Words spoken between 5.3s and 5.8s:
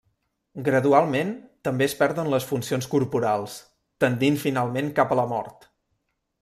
mort.